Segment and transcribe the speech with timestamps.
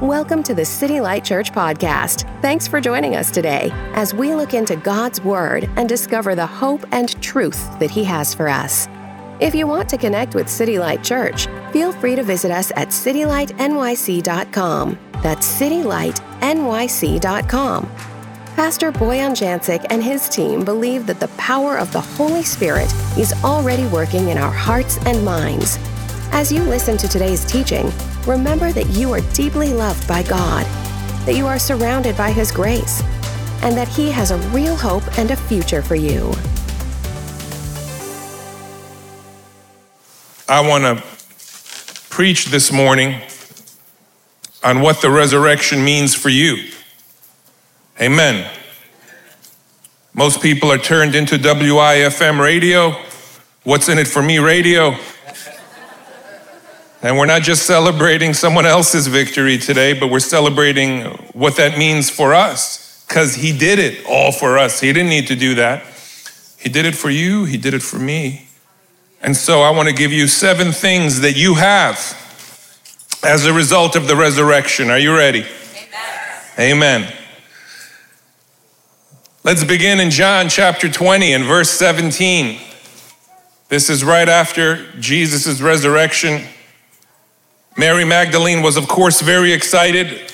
[0.00, 2.22] Welcome to the City Light Church podcast.
[2.40, 6.84] Thanks for joining us today as we look into God's Word and discover the hope
[6.92, 8.86] and truth that He has for us.
[9.40, 12.90] If you want to connect with City Light Church, feel free to visit us at
[12.90, 14.98] citylightnyc.com.
[15.20, 17.86] That's citylightnyc.com.
[18.54, 23.32] Pastor Boyan Jancic and his team believe that the power of the Holy Spirit is
[23.42, 25.76] already working in our hearts and minds.
[26.30, 27.90] As you listen to today's teaching,
[28.28, 30.66] remember that you are deeply loved by God,
[31.24, 33.02] that you are surrounded by His grace,
[33.62, 36.32] and that He has a real hope and a future for you.
[40.48, 41.02] I want to
[42.10, 43.20] preach this morning
[44.62, 46.70] on what the resurrection means for you.
[48.00, 48.50] Amen.
[50.14, 52.92] Most people are turned into WIFM radio.
[53.64, 54.96] What's in it for me radio?
[57.00, 61.02] And we're not just celebrating someone else's victory today, but we're celebrating
[61.32, 64.80] what that means for us because he did it all for us.
[64.80, 65.84] He didn't need to do that.
[66.58, 68.48] He did it for you, he did it for me.
[69.22, 71.96] And so I want to give you seven things that you have
[73.22, 74.90] as a result of the resurrection.
[74.90, 75.44] Are you ready?
[76.58, 77.04] Amen.
[77.04, 77.12] Amen.
[79.44, 82.60] Let's begin in John chapter 20 and verse 17.
[83.68, 86.42] This is right after Jesus' resurrection.
[87.78, 90.32] Mary Magdalene was, of course, very excited.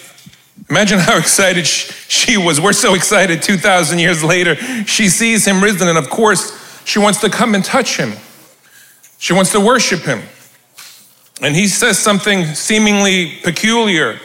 [0.70, 2.59] Imagine how excited she was.
[2.59, 4.56] We're so excited 2,000 years later.
[4.87, 8.15] She sees him risen, and of course, she wants to come and touch him.
[9.19, 10.22] She wants to worship him.
[11.42, 14.19] And he says something seemingly peculiar.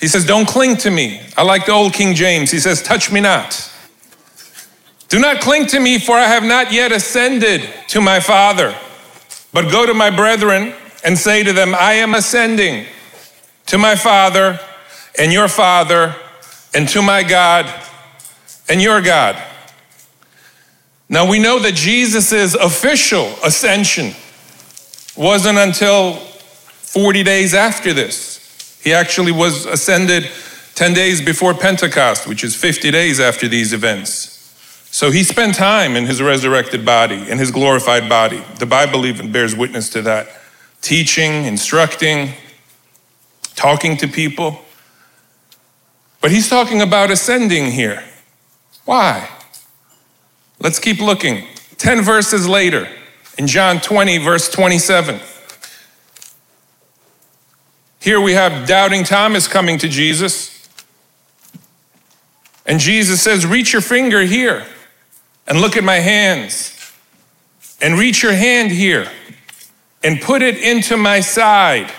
[0.00, 1.20] He says, Don't cling to me.
[1.36, 2.50] I like the old King James.
[2.50, 3.72] He says, Touch me not.
[5.08, 8.76] Do not cling to me, for I have not yet ascended to my Father,
[9.52, 10.74] but go to my brethren
[11.06, 12.84] and say to them, I am ascending
[13.66, 14.58] to my Father
[15.16, 16.14] and your Father,
[16.74, 17.72] and to my God
[18.68, 19.40] and your God.
[21.08, 24.14] Now we know that Jesus' official ascension
[25.16, 28.80] wasn't until 40 days after this.
[28.82, 30.28] He actually was ascended
[30.74, 34.32] 10 days before Pentecost, which is 50 days after these events.
[34.90, 38.42] So he spent time in his resurrected body, in his glorified body.
[38.58, 40.35] The Bible even bears witness to that
[40.86, 42.30] teaching, instructing,
[43.56, 44.60] talking to people.
[46.20, 48.04] But he's talking about ascending here.
[48.84, 49.28] Why?
[50.60, 51.44] Let's keep looking.
[51.78, 52.88] 10 verses later,
[53.36, 55.20] in John 20, verse 27.
[58.00, 60.68] Here we have doubting Thomas coming to Jesus.
[62.64, 64.64] And Jesus says, Reach your finger here
[65.48, 66.72] and look at my hands.
[67.82, 69.10] And reach your hand here
[70.02, 71.90] and put it into my side.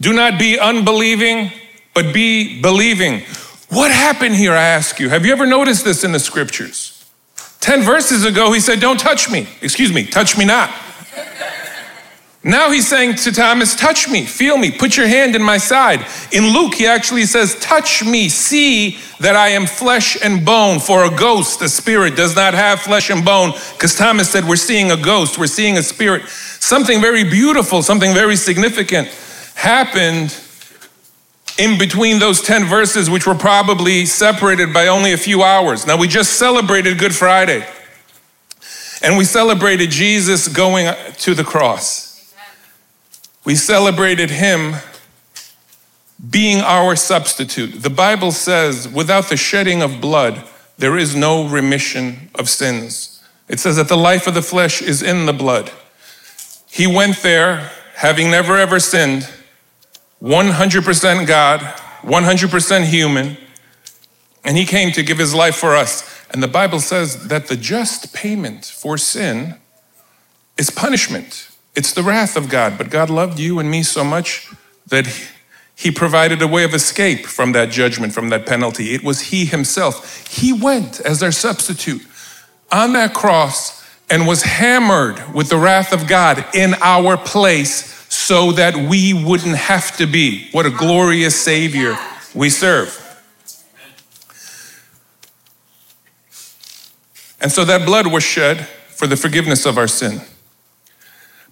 [0.00, 1.52] Do not be unbelieving,
[1.94, 3.22] but be believing.
[3.70, 5.08] What happened here, I ask you?
[5.08, 6.94] Have you ever noticed this in the scriptures?
[7.60, 9.48] 10 verses ago, he said, Don't touch me.
[9.60, 10.70] Excuse me, touch me not.
[12.44, 16.06] Now he's saying to Thomas, Touch me, feel me, put your hand in my side.
[16.32, 20.78] In Luke, he actually says, Touch me, see that I am flesh and bone.
[20.78, 23.52] For a ghost, a spirit, does not have flesh and bone.
[23.72, 26.22] Because Thomas said, We're seeing a ghost, we're seeing a spirit.
[26.60, 29.08] Something very beautiful, something very significant
[29.54, 30.36] happened
[31.58, 35.86] in between those 10 verses, which were probably separated by only a few hours.
[35.86, 37.66] Now, we just celebrated Good Friday,
[39.02, 42.34] and we celebrated Jesus going to the cross.
[43.44, 44.76] We celebrated him
[46.30, 47.82] being our substitute.
[47.82, 50.44] The Bible says, without the shedding of blood,
[50.76, 53.24] there is no remission of sins.
[53.48, 55.72] It says that the life of the flesh is in the blood.
[56.78, 59.28] He went there, having never ever sinned,
[60.22, 61.58] 100% God,
[62.02, 63.36] 100% human,
[64.44, 66.24] and he came to give his life for us.
[66.30, 69.56] And the Bible says that the just payment for sin
[70.56, 71.50] is punishment.
[71.74, 74.48] It's the wrath of God, but God loved you and me so much
[74.86, 75.08] that
[75.74, 78.94] He provided a way of escape from that judgment, from that penalty.
[78.94, 80.28] It was He Himself.
[80.28, 82.02] He went as our substitute
[82.70, 83.78] on that cross
[84.10, 89.56] and was hammered with the wrath of God in our place so that we wouldn't
[89.56, 90.48] have to be.
[90.52, 91.96] What a glorious Savior
[92.34, 93.04] we serve.
[97.40, 100.22] And so that blood was shed for the forgiveness of our sin.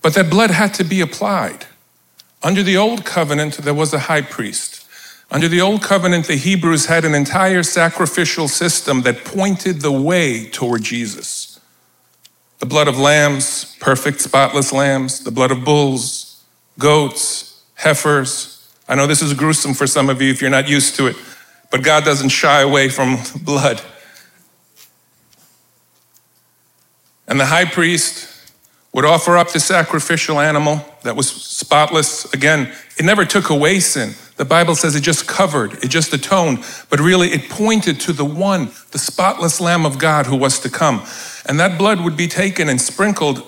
[0.02, 1.66] But that blood had to be applied.
[2.42, 4.86] Under the old covenant, there was a high priest.
[5.30, 10.48] Under the old covenant, the Hebrews had an entire sacrificial system that pointed the way
[10.48, 11.45] toward Jesus.
[12.58, 16.44] The blood of lambs, perfect, spotless lambs, the blood of bulls,
[16.78, 18.56] goats, heifers,
[18.88, 21.16] I know this is gruesome for some of you if you're not used to it,
[21.70, 23.80] but God doesn't shy away from blood.
[27.26, 28.32] And the high priest
[28.92, 32.32] would offer up the sacrificial animal that was spotless.
[32.32, 34.14] Again, it never took away sin.
[34.36, 36.58] The Bible says it just covered, it just atoned,
[36.90, 40.68] but really it pointed to the one, the spotless Lamb of God who was to
[40.68, 41.02] come.
[41.46, 43.42] And that blood would be taken and sprinkled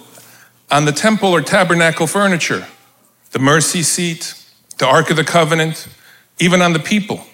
[0.70, 2.66] on the temple or tabernacle furniture,
[3.32, 4.34] the mercy seat,
[4.78, 5.88] the Ark of the Covenant,
[6.38, 7.24] even on the people.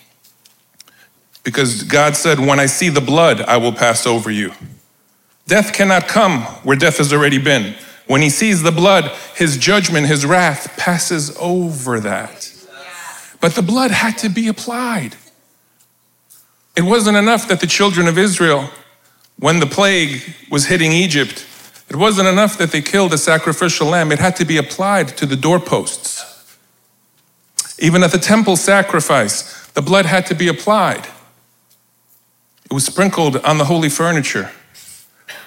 [1.45, 4.53] Because God said, When I see the blood, I will pass over you.
[5.47, 7.77] Death cannot come where death has already been.
[8.07, 12.54] When he sees the blood, his judgment, his wrath passes over that.
[13.45, 15.17] But the blood had to be applied.
[16.75, 18.71] It wasn't enough that the children of Israel,
[19.39, 21.47] when the plague was hitting Egypt,
[21.91, 25.27] it wasn't enough that they killed a sacrificial lamb, it had to be applied to
[25.27, 26.57] the doorposts.
[27.79, 31.07] Even at the temple sacrifice, the blood had to be applied.
[32.65, 34.53] It was sprinkled on the holy furniture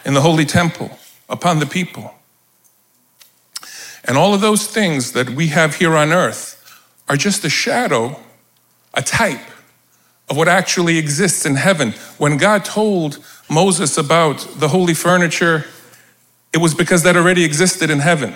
[0.06, 2.14] in the holy temple upon the people.
[4.04, 6.57] And all of those things that we have here on earth
[7.08, 8.20] are just a shadow,
[8.94, 9.42] a type
[10.30, 11.92] of what actually exists in heaven.
[12.18, 15.66] When God told Moses about the holy furniture,
[16.54, 18.36] it was because that already existed in heaven.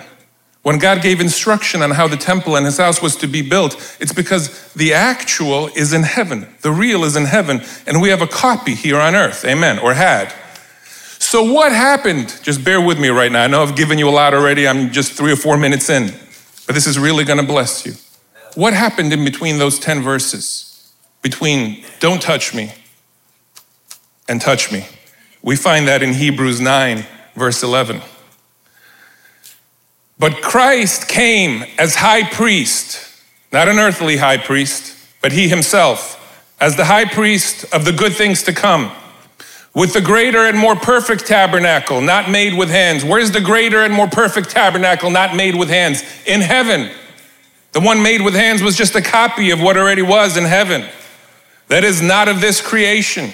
[0.62, 3.96] When God gave instruction on how the temple and his house was to be built,
[4.00, 6.46] it's because the actual is in heaven.
[6.60, 9.44] The real is in heaven, and we have a copy here on earth.
[9.44, 9.80] Amen.
[9.80, 10.32] Or had.
[11.18, 12.38] So, what happened?
[12.42, 13.42] Just bear with me right now.
[13.42, 14.68] I know I've given you a lot already.
[14.68, 16.12] I'm just three or four minutes in,
[16.66, 17.94] but this is really going to bless you.
[18.54, 20.92] What happened in between those 10 verses?
[21.22, 22.72] Between don't touch me
[24.28, 24.86] and touch me.
[25.42, 27.04] We find that in Hebrews 9,
[27.34, 28.02] verse 11.
[30.18, 33.22] But Christ came as high priest,
[33.52, 36.18] not an earthly high priest, but he himself,
[36.60, 38.92] as the high priest of the good things to come
[39.74, 43.04] with the greater and more perfect tabernacle, not made with hands.
[43.04, 46.02] Where's the greater and more perfect tabernacle, not made with hands?
[46.26, 46.90] In heaven.
[47.72, 50.86] The one made with hands was just a copy of what already was in heaven.
[51.68, 53.32] That is not of this creation.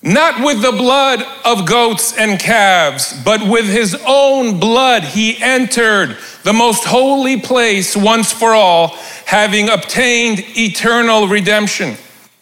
[0.00, 6.16] Not with the blood of goats and calves, but with his own blood he entered
[6.42, 8.88] the most holy place once for all,
[9.26, 11.94] having obtained eternal redemption.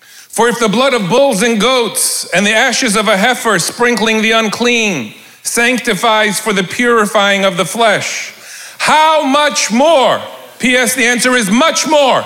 [0.03, 4.23] For if the blood of bulls and goats and the ashes of a heifer sprinkling
[4.23, 8.33] the unclean sanctifies for the purifying of the flesh,
[8.81, 10.19] how much more?
[10.59, 10.95] P.S.
[10.95, 12.25] The answer is much more,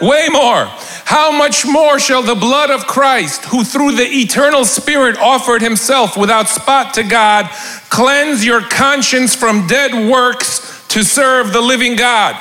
[0.00, 0.64] way more.
[1.04, 6.16] How much more shall the blood of Christ, who through the eternal Spirit offered himself
[6.16, 7.50] without spot to God,
[7.90, 12.36] cleanse your conscience from dead works to serve the living God?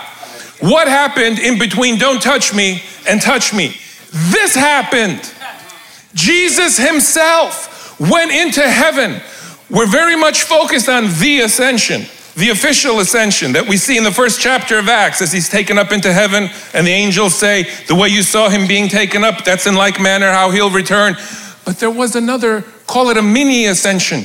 [0.62, 3.76] What happened in between don't touch me and touch me?
[4.32, 5.20] This happened.
[6.14, 9.22] Jesus himself went into heaven.
[9.70, 12.04] We're very much focused on the ascension,
[12.36, 15.78] the official ascension that we see in the first chapter of Acts as he's taken
[15.78, 19.44] up into heaven, and the angels say, The way you saw him being taken up,
[19.44, 21.16] that's in like manner how he'll return.
[21.66, 24.24] But there was another, call it a mini ascension,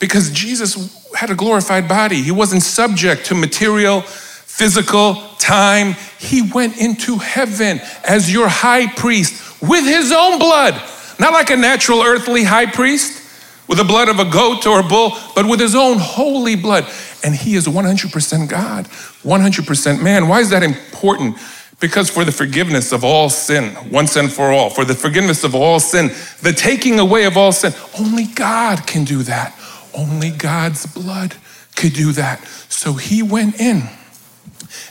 [0.00, 2.22] because Jesus had a glorified body.
[2.22, 9.62] He wasn't subject to material, physical, time, he went into heaven as your high priest
[9.62, 10.74] with his own blood.
[11.18, 13.23] Not like a natural earthly high priest
[13.68, 16.86] with the blood of a goat or a bull, but with his own holy blood.
[17.22, 20.28] And he is 100% God, 100% man.
[20.28, 21.38] Why is that important?
[21.80, 25.54] Because for the forgiveness of all sin, once and for all, for the forgiveness of
[25.54, 26.10] all sin,
[26.42, 29.58] the taking away of all sin, only God can do that.
[29.94, 31.34] Only God's blood
[31.76, 32.44] could do that.
[32.68, 33.88] So he went in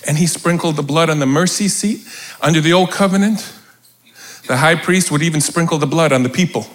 [0.08, 2.08] and he sprinkled the blood on the mercy seat
[2.42, 3.54] under the old covenant.
[4.48, 6.68] The high priest would even sprinkle the blood on the people.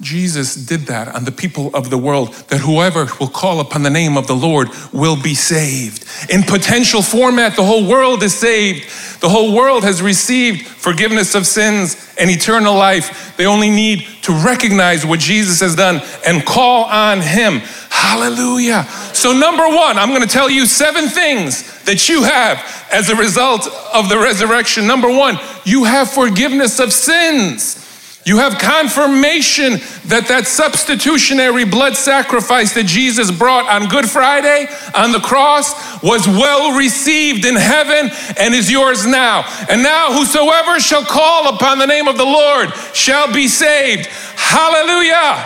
[0.00, 3.90] Jesus did that on the people of the world, that whoever will call upon the
[3.90, 6.04] name of the Lord will be saved.
[6.30, 8.88] In potential format, the whole world is saved.
[9.20, 13.36] The whole world has received forgiveness of sins and eternal life.
[13.36, 17.60] They only need to recognize what Jesus has done and call on Him.
[17.90, 18.84] Hallelujah.
[19.14, 23.16] So, number one, I'm going to tell you seven things that you have as a
[23.16, 24.86] result of the resurrection.
[24.86, 27.83] Number one, you have forgiveness of sins.
[28.26, 29.72] You have confirmation
[30.08, 36.26] that that substitutionary blood sacrifice that Jesus brought on Good Friday on the cross was
[36.26, 39.44] well received in heaven and is yours now.
[39.68, 44.06] And now, whosoever shall call upon the name of the Lord shall be saved.
[44.36, 45.36] Hallelujah!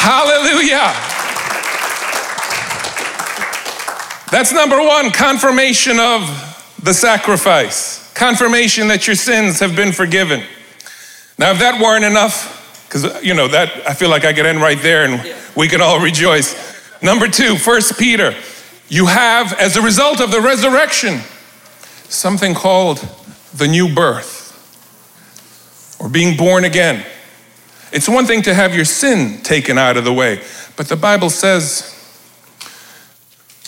[0.00, 0.96] Hallelujah!
[4.30, 6.22] That's number one confirmation of
[6.82, 10.42] the sacrifice, confirmation that your sins have been forgiven.
[11.40, 14.60] Now, if that weren't enough, because, you know, that I feel like I could end
[14.60, 16.54] right there and we could all rejoice.
[17.02, 18.34] Number two, First Peter,
[18.90, 21.20] you have, as a result of the resurrection,
[22.10, 22.98] something called
[23.54, 24.38] the new birth
[25.98, 27.06] or being born again.
[27.90, 30.42] It's one thing to have your sin taken out of the way,
[30.76, 31.96] but the Bible says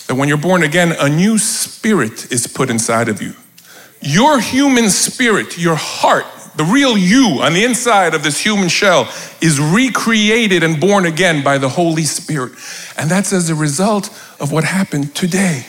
[0.07, 3.33] that when you're born again, a new spirit is put inside of you.
[3.99, 9.11] Your human spirit, your heart, the real you on the inside of this human shell
[9.41, 12.53] is recreated and born again by the Holy Spirit.
[12.97, 15.65] And that's as a result of what happened today,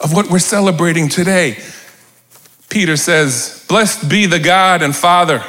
[0.00, 1.58] of what we're celebrating today.
[2.68, 5.42] Peter says, Blessed be the God and Father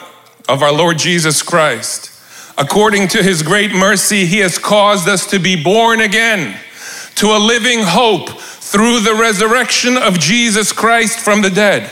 [0.47, 2.13] of our Lord Jesus Christ.
[2.57, 6.57] According to his great mercy, he has caused us to be born again
[7.15, 11.89] to a living hope through the resurrection of Jesus Christ from the dead.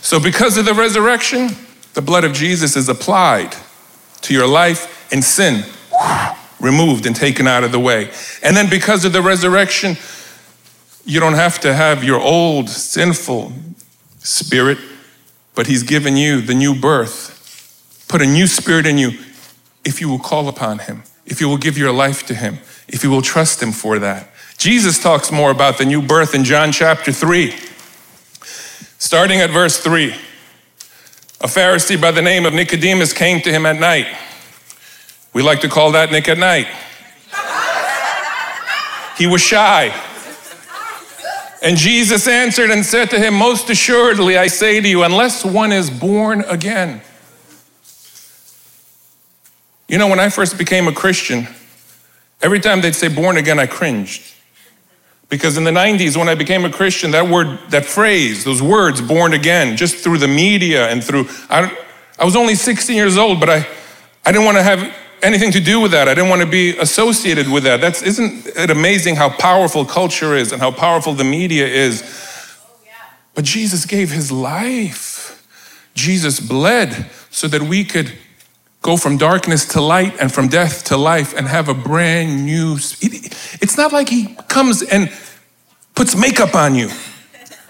[0.00, 1.50] So, because of the resurrection,
[1.98, 3.56] the blood of Jesus is applied
[4.20, 5.64] to your life and sin
[6.60, 8.12] removed and taken out of the way.
[8.40, 9.96] And then, because of the resurrection,
[11.04, 13.52] you don't have to have your old sinful
[14.20, 14.78] spirit,
[15.56, 17.34] but He's given you the new birth
[18.06, 19.10] put a new spirit in you
[19.84, 23.02] if you will call upon him, if you will give your life to him, if
[23.02, 24.30] you will trust him for that.
[24.56, 27.56] Jesus talks more about the new birth in John chapter 3.
[29.00, 30.14] Starting at verse 3,
[31.40, 34.06] a Pharisee by the name of Nicodemus came to him at night.
[35.32, 36.66] We like to call that Nick at night.
[39.16, 39.94] He was shy.
[41.62, 45.72] And Jesus answered and said to him, Most assuredly, I say to you, unless one
[45.72, 47.02] is born again,
[49.88, 51.48] you know, when I first became a Christian,
[52.42, 54.22] every time they'd say born again, I cringed.
[55.28, 59.00] Because in the 90s, when I became a Christian, that word, that phrase, those words,
[59.00, 61.76] born again, just through the media and through, I,
[62.18, 63.66] I was only 16 years old, but I,
[64.24, 66.08] I didn't want to have anything to do with that.
[66.08, 67.80] I didn't want to be associated with that.
[67.80, 72.02] That's, isn't it amazing how powerful culture is and how powerful the media is?
[73.34, 75.46] But Jesus gave his life.
[75.94, 78.12] Jesus bled so that we could
[78.82, 82.74] go from darkness to light and from death to life and have a brand new.
[82.74, 85.12] It's not like he comes and
[85.94, 86.90] puts makeup on you.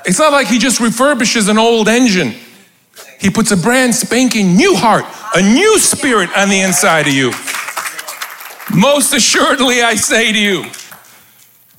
[0.04, 2.34] It's not like he just refurbishes an old engine.
[3.20, 7.32] He puts a brand spanking new heart, a new spirit on the inside of you.
[8.74, 10.64] Most assuredly, I say to you,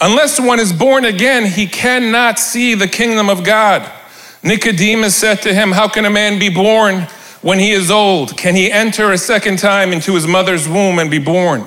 [0.01, 3.89] unless one is born again, he cannot see the kingdom of God.
[4.43, 7.07] Nicodemus said to him, How can a man be born?
[7.41, 8.37] When he is old?
[8.37, 11.65] Can he enter a second time into his mother's womb and be born?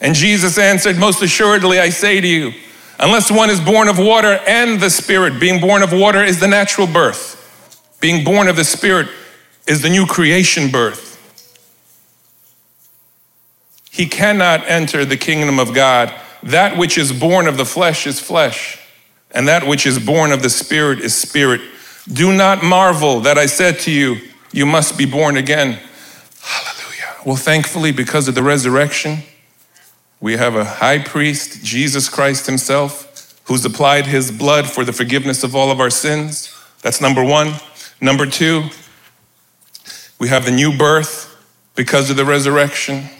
[0.00, 2.52] And Jesus answered, Most assuredly, I say to you,
[2.98, 6.48] unless one is born of water and the Spirit, being born of water is the
[6.48, 9.08] natural birth, being born of the Spirit
[9.66, 11.06] is the new creation birth.
[13.90, 16.12] He cannot enter the kingdom of God.
[16.42, 18.78] That which is born of the flesh is flesh,
[19.30, 21.62] and that which is born of the Spirit is spirit.
[22.12, 24.20] Do not marvel that I said to you,
[24.56, 25.78] you must be born again.
[26.40, 27.14] Hallelujah.
[27.26, 29.18] Well, thankfully, because of the resurrection,
[30.18, 35.44] we have a high priest, Jesus Christ Himself, who's applied His blood for the forgiveness
[35.44, 36.56] of all of our sins.
[36.80, 37.52] That's number one.
[38.00, 38.70] Number two,
[40.18, 41.36] we have the new birth
[41.74, 43.10] because of the resurrection.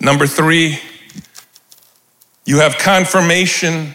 [0.00, 0.80] Number three,
[2.44, 3.94] you have confirmation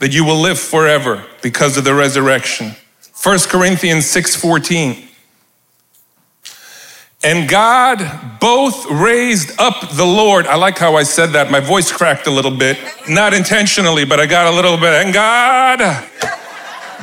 [0.00, 2.74] that you will live forever because of the resurrection.
[3.22, 5.09] 1 Corinthians 6:14
[7.22, 10.46] and God both raised up the Lord.
[10.46, 11.50] I like how I said that.
[11.50, 15.04] My voice cracked a little bit, not intentionally, but I got a little bit.
[15.04, 15.80] And God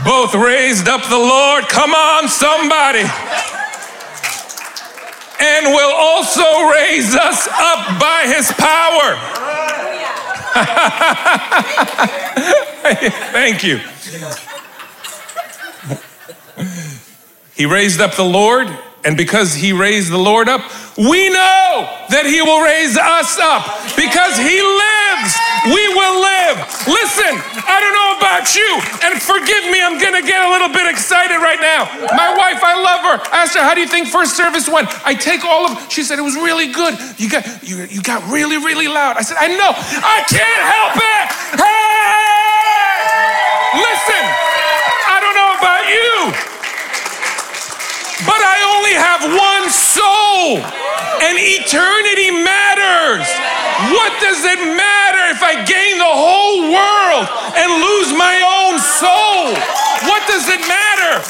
[0.04, 1.70] both raised up the Lord.
[1.70, 3.06] Come on, somebody.
[5.40, 9.16] And will also raise us up by his power.
[13.32, 13.80] Thank you.
[17.56, 18.68] He raised up the Lord
[19.08, 20.60] and because he raised the Lord up,
[21.00, 23.64] we know that he will raise us up.
[23.96, 25.32] Because he lives,
[25.72, 26.60] we will live.
[26.92, 28.68] Listen, I don't know about you,
[29.08, 31.88] and forgive me, I'm gonna get a little bit excited right now.
[32.20, 33.16] My wife, I love her.
[33.32, 34.92] I asked her, how do you think first service went?
[35.08, 37.00] I take all of, she said, it was really good.
[37.16, 39.16] You got, you, you got really, really loud.
[39.16, 41.26] I said, I know, I can't help it.
[41.64, 42.28] Hey!
[43.72, 44.24] Listen,
[45.08, 46.58] I don't know about you
[48.26, 50.58] but I only have one soul,
[51.22, 53.28] and eternity matters.
[53.94, 59.54] What does it matter if I gain the whole world and lose my own soul?
[60.10, 61.22] What does it matter?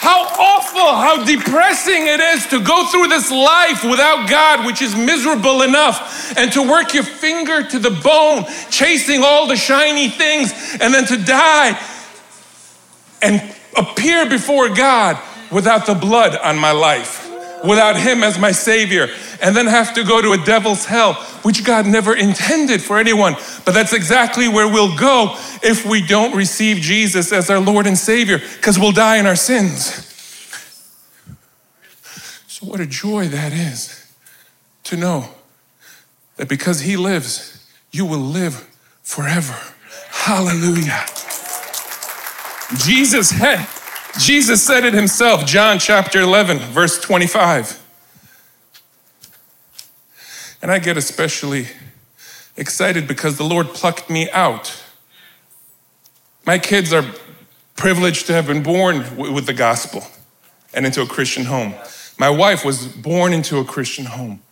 [0.00, 4.96] How awful, how depressing it is to go through this life without God, which is
[4.96, 10.52] miserable enough, and to work your finger to the bone, chasing all the shiny things,
[10.80, 11.78] and then to die
[13.20, 13.42] and
[13.76, 15.18] appear before God
[15.50, 17.28] without the blood on my life
[17.64, 19.08] without Him as my Savior,
[19.42, 23.34] and then have to go to a devil's hell, which God never intended for anyone.
[23.64, 27.96] But that's exactly where we'll go if we don't receive Jesus as our Lord and
[27.96, 30.04] Savior, because we'll die in our sins.
[32.46, 34.12] So, what a joy that is
[34.84, 35.30] to know
[36.36, 38.68] that because He lives, you will live
[39.02, 39.56] forever.
[40.10, 41.04] Hallelujah.
[42.76, 43.66] Jesus had
[44.18, 47.80] Jesus said it himself, John chapter 11, verse 25.
[50.60, 51.68] And I get especially
[52.56, 54.82] excited because the Lord plucked me out.
[56.44, 57.04] My kids are
[57.76, 60.02] privileged to have been born with the gospel
[60.74, 61.74] and into a Christian home.
[62.18, 64.42] My wife was born into a Christian home.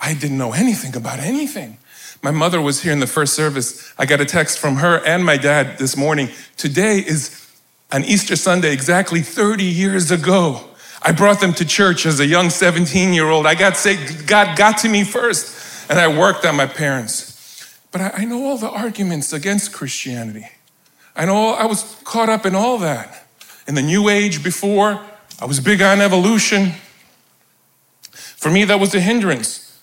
[0.00, 1.78] I didn't know anything about anything.
[2.22, 3.92] My mother was here in the first service.
[3.96, 6.30] I got a text from her and my dad this morning.
[6.56, 7.45] Today is
[7.92, 10.64] on Easter Sunday, exactly 30 years ago,
[11.02, 13.46] I brought them to church as a young 17 year old.
[13.46, 17.78] I got saved, God got to me first, and I worked on my parents.
[17.92, 20.48] But I, I know all the arguments against Christianity.
[21.14, 23.26] I know I was caught up in all that.
[23.68, 25.00] In the New Age before,
[25.40, 26.72] I was big on evolution.
[28.10, 29.80] For me, that was a hindrance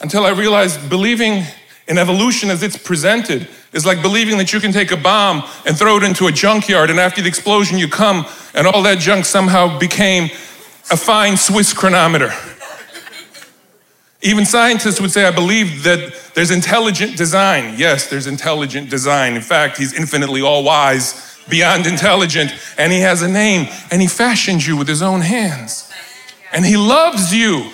[0.00, 1.44] until I realized believing
[1.90, 5.76] in evolution as it's presented is like believing that you can take a bomb and
[5.76, 9.24] throw it into a junkyard, and after the explosion, you come and all that junk
[9.24, 10.30] somehow became
[10.90, 12.32] a fine Swiss chronometer.
[14.22, 17.74] Even scientists would say, I believe that there's intelligent design.
[17.76, 19.34] Yes, there's intelligent design.
[19.34, 24.06] In fact, he's infinitely all wise, beyond intelligent, and he has a name, and he
[24.06, 25.90] fashioned you with his own hands.
[26.52, 27.70] And he loves you.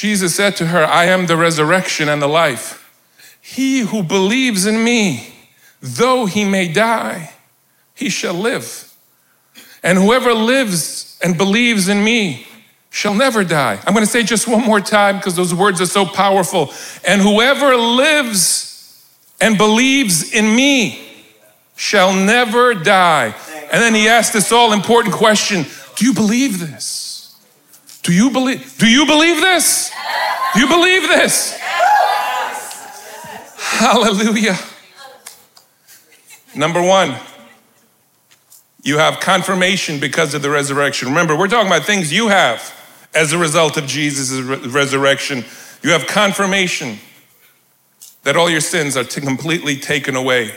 [0.00, 2.90] Jesus said to her, I am the resurrection and the life.
[3.38, 5.30] He who believes in me,
[5.82, 7.34] though he may die,
[7.94, 8.94] he shall live.
[9.82, 12.46] And whoever lives and believes in me
[12.88, 13.78] shall never die.
[13.86, 16.72] I'm going to say just one more time because those words are so powerful.
[17.06, 19.06] And whoever lives
[19.38, 20.98] and believes in me
[21.76, 23.34] shall never die.
[23.70, 26.99] And then he asked this all important question Do you believe this?
[28.10, 28.76] Do you believe?
[28.76, 29.92] Do you believe this?
[30.52, 31.56] Do you believe this?
[33.78, 34.58] Hallelujah.
[36.56, 37.14] Number one,
[38.82, 41.06] you have confirmation because of the resurrection.
[41.06, 42.74] Remember, we're talking about things you have
[43.14, 45.44] as a result of Jesus' resurrection.
[45.84, 46.98] You have confirmation
[48.24, 50.50] that all your sins are completely taken away.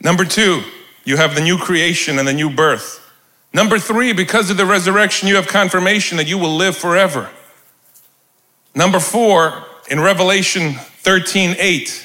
[0.00, 0.62] Number two,
[1.04, 3.02] you have the new creation and the new birth.
[3.52, 7.30] Number three, because of the resurrection, you have confirmation that you will live forever.
[8.74, 12.04] Number four, in Revelation 13 8,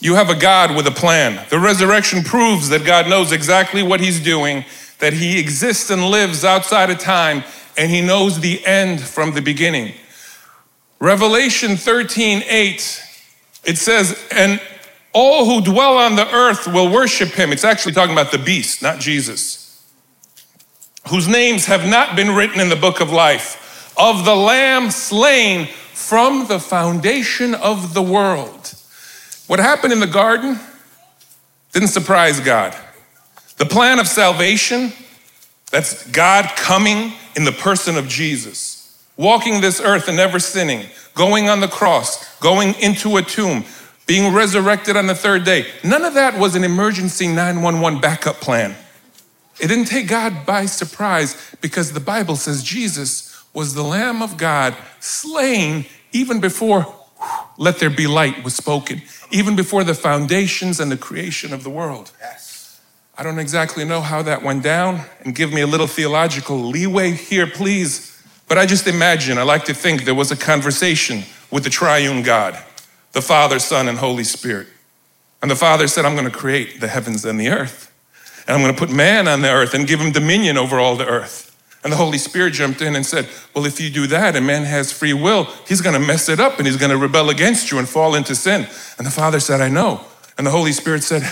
[0.00, 1.46] you have a God with a plan.
[1.50, 4.64] The resurrection proves that God knows exactly what He's doing,
[4.98, 7.44] that He exists and lives outside of time,
[7.78, 9.94] and He knows the end from the beginning.
[10.98, 13.02] Revelation 13 8,
[13.64, 14.60] it says, And
[15.12, 17.52] all who dwell on the earth will worship Him.
[17.52, 19.63] It's actually talking about the beast, not Jesus
[21.08, 25.66] whose names have not been written in the book of life, of the Lamb slain
[25.92, 28.74] from the foundation of the world.
[29.46, 30.58] What happened in the garden
[31.72, 32.74] didn't surprise God.
[33.56, 34.92] The plan of salvation,
[35.70, 41.48] that's God coming in the person of Jesus, walking this earth and never sinning, going
[41.48, 43.64] on the cross, going into a tomb,
[44.06, 45.66] being resurrected on the third day.
[45.82, 48.74] None of that was an emergency 911 backup plan.
[49.60, 54.36] It didn't take God by surprise because the Bible says Jesus was the Lamb of
[54.36, 56.92] God slain even before
[57.56, 61.70] let there be light was spoken, even before the foundations and the creation of the
[61.70, 62.10] world.
[62.20, 62.80] Yes.
[63.16, 67.12] I don't exactly know how that went down, and give me a little theological leeway
[67.12, 68.22] here, please.
[68.48, 72.22] But I just imagine, I like to think there was a conversation with the triune
[72.22, 72.58] God,
[73.12, 74.66] the Father, Son, and Holy Spirit.
[75.40, 77.83] And the Father said, I'm going to create the heavens and the earth
[78.46, 80.96] and I'm going to put man on the earth and give him dominion over all
[80.96, 81.50] the earth.
[81.82, 84.64] And the Holy Spirit jumped in and said, Well, if you do that and man
[84.64, 87.70] has free will, he's going to mess it up and he's going to rebel against
[87.70, 88.66] you and fall into sin.
[88.98, 90.00] And the Father said, I know.
[90.38, 91.22] And the Holy Spirit said,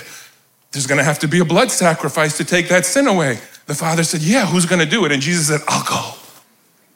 [0.73, 3.39] There's going to have to be a blood sacrifice to take that sin away.
[3.67, 5.13] The father said, Yeah, who's gonna do it?
[5.13, 6.19] And Jesus said, I'll go.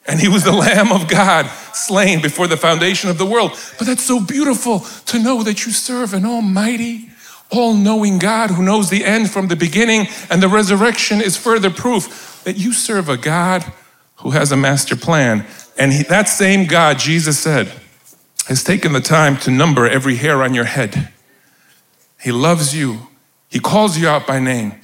[0.05, 3.51] And he was the Lamb of God slain before the foundation of the world.
[3.77, 7.09] But that's so beautiful to know that you serve an almighty,
[7.49, 11.69] all knowing God who knows the end from the beginning, and the resurrection is further
[11.69, 13.63] proof that you serve a God
[14.17, 15.45] who has a master plan.
[15.77, 17.71] And he, that same God, Jesus said,
[18.47, 21.11] has taken the time to number every hair on your head.
[22.21, 23.07] He loves you,
[23.49, 24.75] He calls you out by name.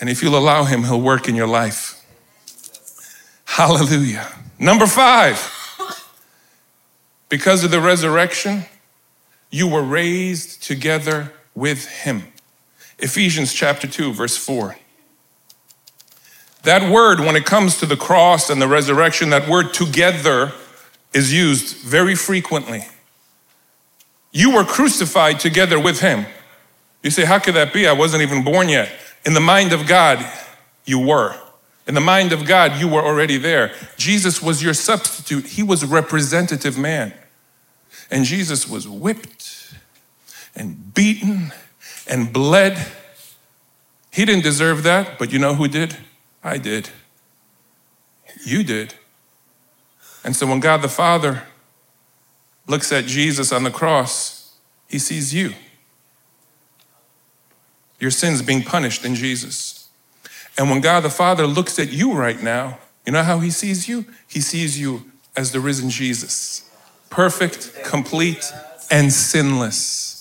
[0.00, 2.04] And if you'll allow Him, He'll work in your life.
[3.44, 4.28] Hallelujah.
[4.58, 5.54] Number five,
[7.28, 8.64] because of the resurrection,
[9.50, 12.24] you were raised together with him.
[12.98, 14.76] Ephesians chapter 2, verse 4.
[16.62, 20.52] That word, when it comes to the cross and the resurrection, that word together
[21.12, 22.86] is used very frequently.
[24.32, 26.26] You were crucified together with him.
[27.02, 27.86] You say, How could that be?
[27.86, 28.90] I wasn't even born yet.
[29.24, 30.24] In the mind of God,
[30.84, 31.34] you were.
[31.86, 33.72] In the mind of God, you were already there.
[33.96, 37.14] Jesus was your substitute, He was a representative man.
[38.10, 39.74] And Jesus was whipped
[40.58, 41.52] and beaten
[42.06, 42.78] and bled.
[44.12, 45.96] He didn't deserve that, but you know who did?
[46.42, 46.90] I did.
[48.44, 48.94] You did.
[50.24, 51.44] And so when God the Father
[52.66, 54.56] looks at Jesus on the cross,
[54.88, 55.54] He sees you.
[57.98, 59.88] Your sins being punished in Jesus.
[60.56, 63.88] And when God the Father looks at you right now, you know how he sees
[63.88, 64.04] you?
[64.26, 66.68] He sees you as the risen Jesus,
[67.10, 68.52] perfect, complete,
[68.90, 70.17] and sinless.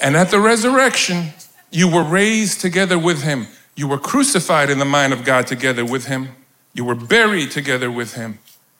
[0.00, 1.34] And at the resurrection,
[1.70, 3.48] you were raised together with him.
[3.76, 6.30] You were crucified in the mind of God together with him.
[6.72, 8.38] You were buried together with him.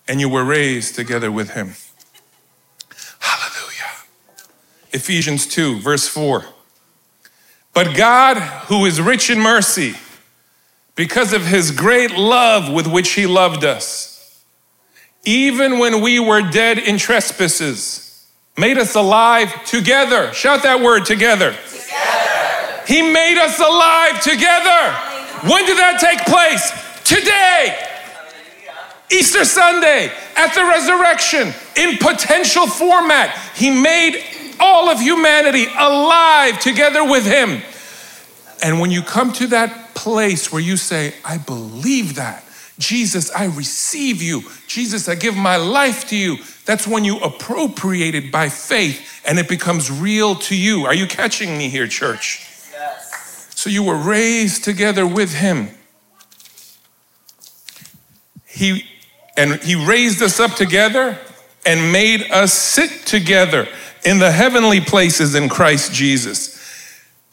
[0.08, 1.74] And you were raised together with him.
[3.20, 3.90] Hallelujah.
[4.92, 6.44] Ephesians 2, verse 4.
[7.72, 9.94] But God, who is rich in mercy,
[10.96, 14.42] because of his great love with which he loved us,
[15.24, 18.09] even when we were dead in trespasses,
[18.60, 20.32] made us alive together.
[20.34, 21.52] Shout that word together.
[21.52, 22.84] together.
[22.86, 25.48] He made us alive together.
[25.48, 26.70] When did that take place?
[27.02, 27.86] Today.
[29.10, 34.22] Easter Sunday, at the resurrection, in potential format, he made
[34.60, 37.62] all of humanity alive together with him.
[38.62, 42.44] And when you come to that place where you say, I believe that,
[42.80, 44.42] Jesus, I receive you.
[44.66, 46.38] Jesus, I give my life to you.
[46.64, 50.86] That's when you appropriate it by faith and it becomes real to you.
[50.86, 52.46] Are you catching me here, church?
[52.72, 53.50] Yes.
[53.54, 55.68] So you were raised together with him.
[58.46, 58.86] He
[59.36, 61.18] and he raised us up together
[61.64, 63.68] and made us sit together
[64.04, 66.58] in the heavenly places in Christ Jesus,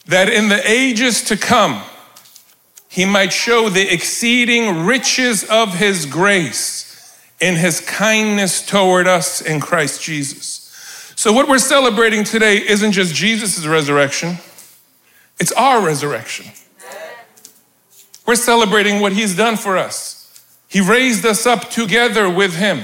[0.06, 1.82] that in the ages to come,
[2.88, 6.86] he might show the exceeding riches of his grace
[7.40, 10.64] in his kindness toward us in Christ Jesus.
[11.14, 14.38] So, what we're celebrating today isn't just Jesus' resurrection,
[15.38, 16.46] it's our resurrection.
[18.26, 20.18] We're celebrating what he's done for us.
[20.68, 22.82] He raised us up together with him.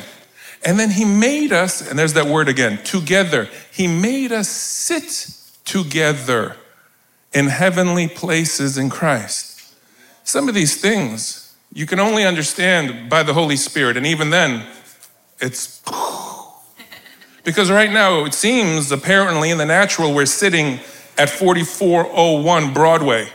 [0.65, 3.51] And then he made us, and there's that word again, together.
[3.71, 5.37] He made us sit
[5.67, 6.57] together
[7.35, 9.54] in heavenly places in Christ.
[10.25, 14.67] Some of these things you can only understand by the Holy Spirit, and even then,
[15.39, 15.83] it's
[17.45, 20.81] because right now it seems apparently in the natural we're sitting
[21.19, 23.29] at 4401 Broadway.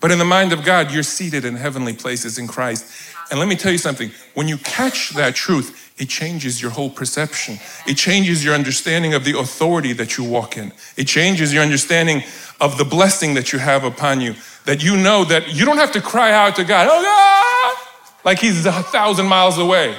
[0.00, 3.14] But in the mind of God, you're seated in heavenly places in Christ.
[3.30, 6.90] And let me tell you something when you catch that truth, it changes your whole
[6.90, 7.58] perception.
[7.86, 10.72] It changes your understanding of the authority that you walk in.
[10.96, 12.22] It changes your understanding
[12.60, 14.34] of the blessing that you have upon you.
[14.64, 17.86] That you know that you don't have to cry out to God, oh God,
[18.24, 19.96] like He's a thousand miles away.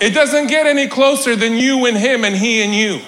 [0.00, 3.00] It doesn't get any closer than you and Him and He and you.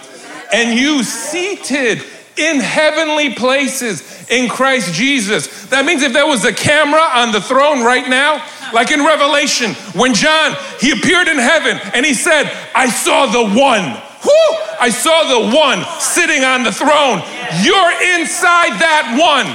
[0.53, 2.01] And you seated
[2.37, 5.67] in heavenly places in Christ Jesus.
[5.67, 9.75] That means if there was a camera on the throne right now, like in Revelation,
[9.95, 14.03] when John, he appeared in heaven and he said, I saw the one.
[14.25, 14.53] Whoo!
[14.81, 17.23] I saw the one sitting on the throne.
[17.63, 19.47] You're inside that one.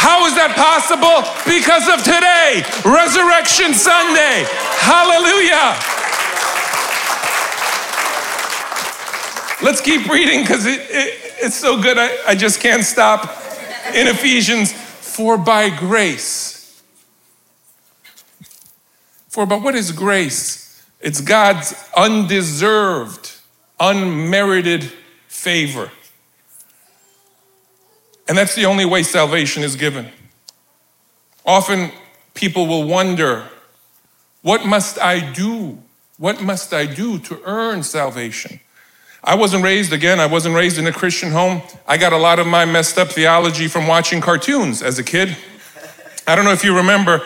[0.00, 1.24] How is that possible?
[1.44, 4.48] Because of today, Resurrection Sunday.
[4.80, 5.99] Hallelujah.
[9.62, 11.98] Let's keep reading because it, it, it's so good.
[11.98, 13.24] I, I just can't stop.
[13.94, 16.82] In Ephesians, for by grace,
[19.28, 20.86] for but what is grace?
[21.00, 23.32] It's God's undeserved,
[23.78, 24.92] unmerited
[25.28, 25.90] favor.
[28.28, 30.10] And that's the only way salvation is given.
[31.44, 31.90] Often
[32.34, 33.48] people will wonder,
[34.42, 35.78] what must I do?
[36.16, 38.60] What must I do to earn salvation?
[39.22, 41.60] I wasn't raised, again, I wasn't raised in a Christian home.
[41.86, 45.36] I got a lot of my messed up theology from watching cartoons as a kid.
[46.26, 47.22] I don't know if you remember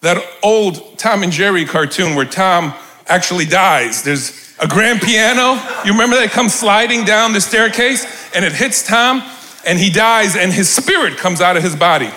[0.00, 2.74] that old Tom and Jerry cartoon where Tom
[3.06, 4.02] actually dies.
[4.02, 5.60] There's a grand piano.
[5.84, 9.22] You remember that comes sliding down the staircase and it hits Tom
[9.64, 12.10] and he dies and his spirit comes out of his body.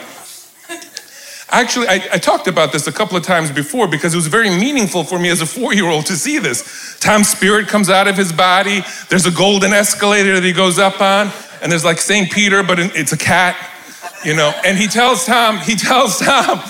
[1.49, 4.49] Actually, I, I, talked about this a couple of times before because it was very
[4.49, 6.97] meaningful for me as a four year old to see this.
[6.99, 8.81] Tom's spirit comes out of his body.
[9.09, 11.31] There's a golden escalator that he goes up on,
[11.61, 12.31] and there's like St.
[12.31, 13.55] Peter, but it's a cat,
[14.23, 14.53] you know.
[14.65, 16.61] And he tells Tom, he tells Tom,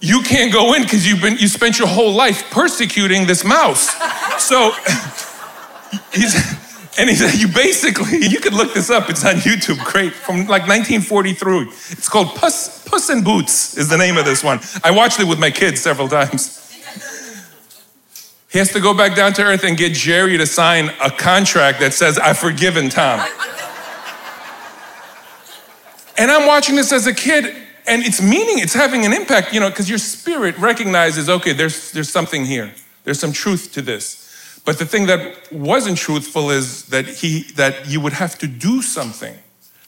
[0.00, 3.94] you can't go in because you've been you spent your whole life persecuting this mouse.
[4.42, 4.72] So
[6.12, 6.34] he's
[6.98, 10.46] and he said, you basically, you could look this up, it's on YouTube, great, from
[10.46, 11.62] like 1943.
[11.90, 14.60] It's called Puss, Puss in Boots is the name of this one.
[14.82, 16.62] I watched it with my kids several times.
[18.48, 21.80] He has to go back down to earth and get Jerry to sign a contract
[21.80, 23.20] that says, I've forgiven Tom.
[26.16, 27.44] and I'm watching this as a kid,
[27.86, 31.92] and it's meaning, it's having an impact, you know, because your spirit recognizes, okay, there's,
[31.92, 32.72] there's something here.
[33.04, 34.25] There's some truth to this.
[34.66, 38.82] But the thing that wasn't truthful is that he that you would have to do
[38.82, 39.34] something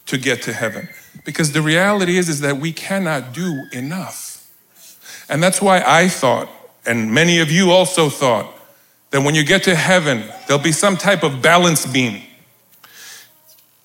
[0.07, 0.89] to get to heaven.
[1.25, 4.49] Because the reality is is that we cannot do enough.
[5.29, 6.49] And that's why I thought
[6.87, 8.55] and many of you also thought
[9.11, 12.23] that when you get to heaven there'll be some type of balance beam.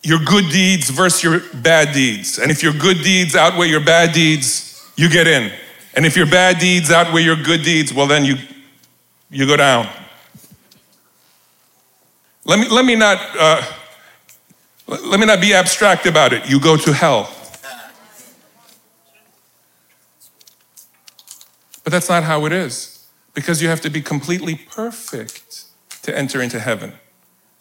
[0.04, 2.38] Your good deeds versus your bad deeds.
[2.38, 5.52] And if your good deeds outweigh your bad deeds, you get in.
[5.96, 8.36] And if your bad deeds outweigh your good deeds, well then you
[9.32, 9.90] you go down.
[12.46, 13.62] Let me, let me not uh,
[14.88, 16.50] let me not be abstract about it.
[16.50, 17.34] You go to hell.
[21.84, 25.66] But that's not how it is, because you have to be completely perfect
[26.04, 26.94] to enter into heaven.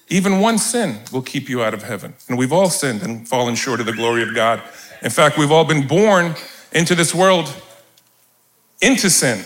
[0.08, 2.14] Even one sin will keep you out of heaven.
[2.28, 4.62] And we've all sinned and fallen short of the glory of God.
[5.00, 6.34] In fact, we've all been born
[6.72, 7.52] into this world
[8.80, 9.44] into sin.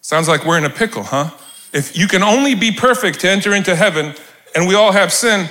[0.00, 1.30] Sounds like we're in a pickle, huh?
[1.72, 4.14] If you can only be perfect to enter into heaven
[4.54, 5.48] and we all have sin,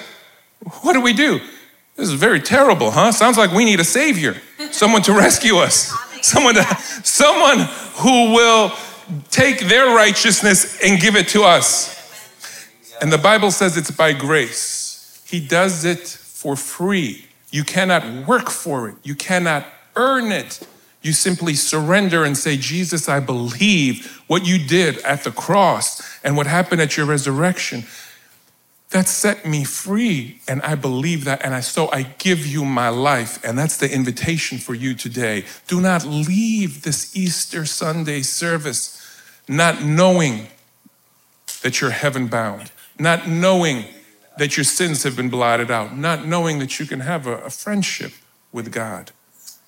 [0.82, 1.40] what do we do?
[1.96, 3.12] This is very terrible, huh?
[3.12, 4.36] Sounds like we need a savior,
[4.72, 6.64] someone to rescue us, someone, to,
[7.04, 7.60] someone
[7.96, 8.72] who will
[9.30, 11.98] take their righteousness and give it to us.
[13.02, 15.24] And the Bible says it's by grace.
[15.28, 17.26] He does it for free.
[17.50, 20.66] You cannot work for it, you cannot earn it.
[21.04, 26.38] You simply surrender and say, Jesus, I believe what you did at the cross and
[26.38, 27.84] what happened at your resurrection.
[28.92, 32.90] That set me free, and I believe that, and I so I give you my
[32.90, 35.46] life, and that's the invitation for you today.
[35.68, 38.98] Do not leave this Easter Sunday service
[39.48, 40.48] not knowing
[41.62, 43.86] that you're heaven bound, not knowing
[44.38, 47.50] that your sins have been blotted out, not knowing that you can have a, a
[47.50, 48.12] friendship
[48.52, 49.12] with God.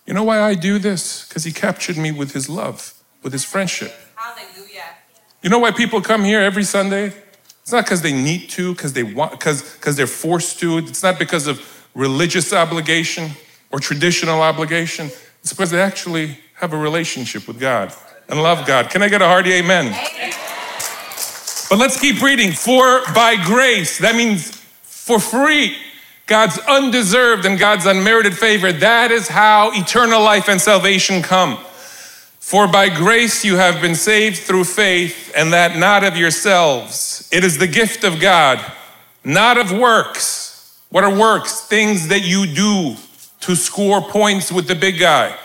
[0.05, 1.27] You know why I do this?
[1.27, 3.93] Because He captured me with His love, with His friendship.
[5.43, 7.13] You know why people come here every Sunday?
[7.61, 10.77] It's not because they need to, because they want, because because they're forced to.
[10.77, 11.61] It's not because of
[11.93, 13.31] religious obligation
[13.69, 15.11] or traditional obligation.
[15.41, 17.93] It's because they actually have a relationship with God
[18.29, 18.89] and love God.
[18.89, 19.87] Can I get a hearty amen?
[19.87, 20.33] amen.
[21.69, 22.53] But let's keep reading.
[22.53, 25.75] For by grace, that means for free.
[26.25, 28.71] God's undeserved and God's unmerited favor.
[28.71, 31.57] That is how eternal life and salvation come.
[32.43, 37.27] For by grace you have been saved through faith, and that not of yourselves.
[37.31, 38.59] It is the gift of God,
[39.23, 40.77] not of works.
[40.89, 41.61] What are works?
[41.61, 42.97] Things that you do
[43.39, 45.35] to score points with the big guy.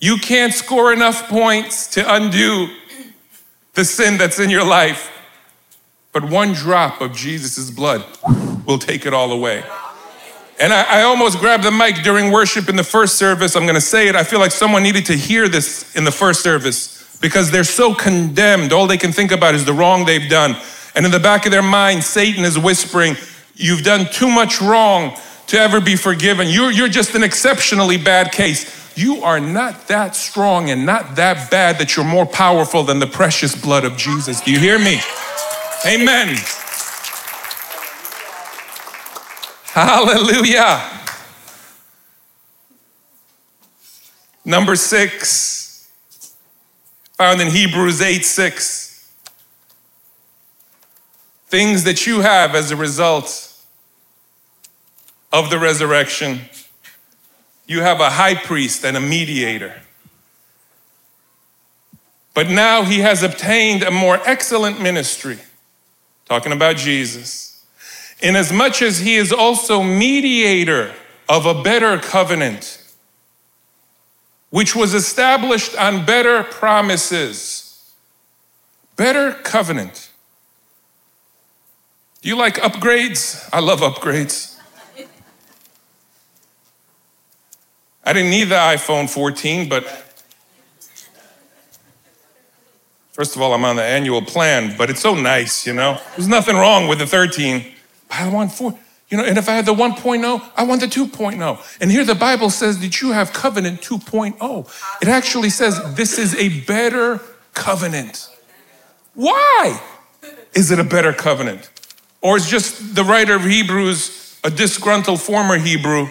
[0.00, 2.68] You can't score enough points to undo
[3.74, 5.12] the sin that's in your life.
[6.10, 8.02] But one drop of Jesus' blood
[8.66, 9.62] will take it all away.
[10.60, 13.54] And I, I, almost grabbed the mic during worship in the first service.
[13.54, 14.16] I'm gonna say it.
[14.16, 17.94] I feel like someone needed to hear this in the first service because they're so
[17.94, 18.72] condemned.
[18.72, 20.56] All they can think about is the wrong they've done.
[20.94, 23.16] And in the back of their mind, Satan is whispering,
[23.58, 25.16] You've done too much wrong
[25.48, 26.48] to ever be forgiven.
[26.48, 28.96] You're, you're just an exceptionally bad case.
[28.96, 33.06] You are not that strong and not that bad that you're more powerful than the
[33.06, 34.40] precious blood of Jesus.
[34.40, 35.00] Do you hear me?
[35.84, 36.36] Amen.
[39.78, 40.90] Hallelujah.
[44.44, 45.88] Number six,
[47.16, 49.12] found in Hebrews 8 6.
[51.46, 53.54] Things that you have as a result
[55.32, 56.40] of the resurrection
[57.68, 59.74] you have a high priest and a mediator.
[62.34, 65.38] But now he has obtained a more excellent ministry,
[66.24, 67.57] talking about Jesus,
[68.20, 70.94] inasmuch as he is also mediator
[71.28, 72.82] of a better covenant,
[74.50, 77.92] which was established on better promises.
[78.96, 80.10] Better covenant.
[82.22, 83.48] Do you like upgrades?
[83.52, 84.56] I love upgrades.
[88.04, 89.84] I didn't need the iPhone 14, but
[93.12, 96.00] first of all, I'm on the annual plan, but it's so nice, you know?
[96.16, 97.74] There's nothing wrong with the 13.
[98.10, 98.78] I want four.
[99.08, 101.78] You know, and if I had the 1.0, I want the 2.0.
[101.80, 105.00] And here the Bible says that you have covenant 2.0.
[105.00, 107.20] It actually says this is a better
[107.54, 108.28] covenant.
[109.14, 109.80] Why
[110.54, 111.70] is it a better covenant?
[112.20, 116.08] Or is just the writer of Hebrews a disgruntled former Hebrew?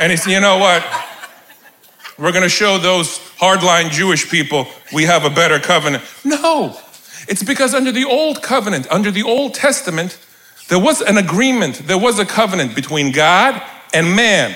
[0.00, 0.84] And he's, you know what?
[2.18, 6.02] We're going to show those hardline Jewish people we have a better covenant.
[6.24, 6.78] No,
[7.28, 10.18] it's because under the old covenant, under the Old Testament,
[10.68, 13.62] there was an agreement, there was a covenant between God
[13.94, 14.54] and man.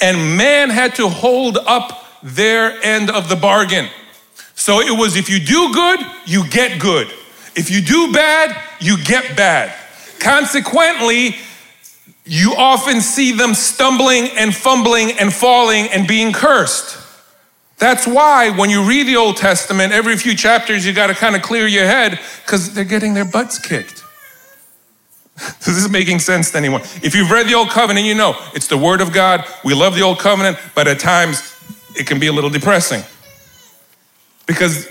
[0.00, 3.88] And man had to hold up their end of the bargain.
[4.54, 7.08] So it was if you do good, you get good.
[7.54, 9.72] If you do bad, you get bad.
[10.18, 11.36] Consequently,
[12.24, 16.98] you often see them stumbling and fumbling and falling and being cursed.
[17.78, 21.36] That's why when you read the Old Testament, every few chapters you got to kind
[21.36, 24.04] of clear your head because they're getting their butts kicked.
[25.64, 26.82] this is making sense to anyone.
[27.02, 29.44] If you've read the Old Covenant, you know it's the Word of God.
[29.64, 31.54] We love the Old Covenant, but at times
[31.94, 33.02] it can be a little depressing.
[34.46, 34.88] Because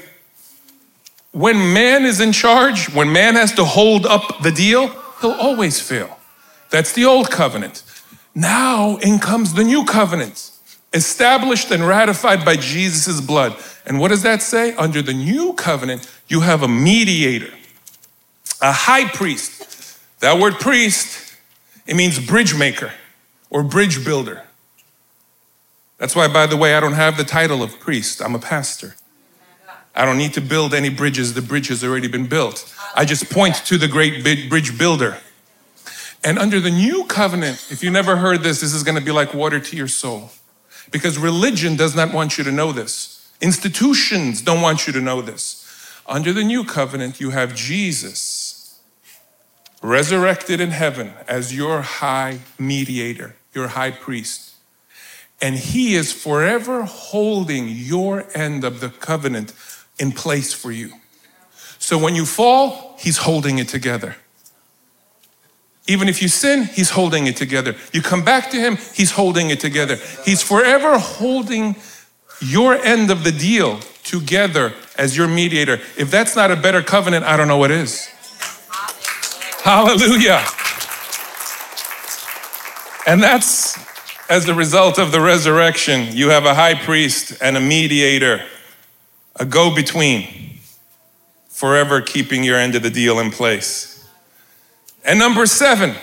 [1.32, 4.88] when man is in charge, when man has to hold up the deal,
[5.22, 6.18] he'll always fail.
[6.70, 7.84] That's the old covenant.
[8.36, 10.52] Now in comes the new covenant,
[10.94, 13.56] established and ratified by Jesus' blood.
[13.86, 14.76] And what does that say?
[14.76, 17.54] Under the new covenant, you have a mediator,
[18.62, 19.67] a high priest.
[20.20, 21.36] That word priest,
[21.86, 22.92] it means bridge maker
[23.50, 24.44] or bridge builder.
[25.98, 28.96] That's why, by the way, I don't have the title of priest, I'm a pastor.
[29.96, 32.72] I don't need to build any bridges, the bridge has already been built.
[32.96, 35.18] I just point to the great bridge builder.
[36.24, 39.12] And under the new covenant, if you never heard this, this is going to be
[39.12, 40.32] like water to your soul.
[40.92, 45.22] Because religion does not want you to know this, institutions don't want you to know
[45.22, 45.64] this.
[46.06, 48.47] Under the new covenant, you have Jesus
[49.82, 54.56] resurrected in heaven as your high mediator, your high priest.
[55.42, 59.54] And he is forever holding your end of the covenant
[60.00, 60.94] in place for you.
[61.78, 64.16] So when you fall, he's holding it together.
[65.88, 67.76] Even if you sin, He's holding it together.
[67.94, 69.98] You come back to Him, He's holding it together.
[70.26, 71.76] He's forever holding
[72.42, 75.80] your end of the deal together as your mediator.
[75.98, 78.10] If that's not a better covenant, I don't know what is.
[79.68, 80.46] Hallelujah.
[83.06, 83.78] And that's
[84.30, 86.16] as a result of the resurrection.
[86.16, 88.46] You have a high priest and a mediator,
[89.36, 90.60] a go between,
[91.50, 94.08] forever keeping your end of the deal in place.
[95.04, 95.96] And number seven,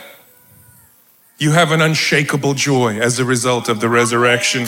[1.39, 4.67] you have an unshakable joy as a result of the resurrection.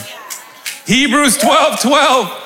[0.87, 2.45] Hebrews 12 12.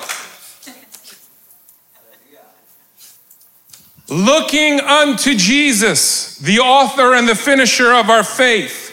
[4.11, 8.89] Looking unto Jesus, the author and the finisher of our faith,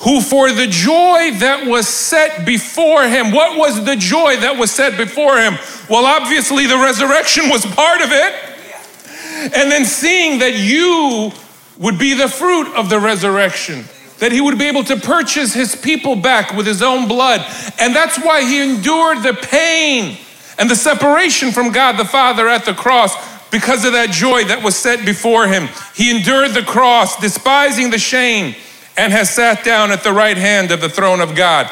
[0.00, 4.70] who for the joy that was set before him, what was the joy that was
[4.70, 5.58] set before him?
[5.90, 9.52] Well, obviously, the resurrection was part of it.
[9.54, 11.32] And then seeing that you
[11.78, 13.84] would be the fruit of the resurrection.
[14.20, 17.44] That he would be able to purchase his people back with his own blood.
[17.78, 20.16] And that's why he endured the pain
[20.58, 24.64] and the separation from God the Father at the cross because of that joy that
[24.64, 25.68] was set before him.
[25.94, 28.56] He endured the cross, despising the shame,
[28.96, 31.66] and has sat down at the right hand of the throne of God.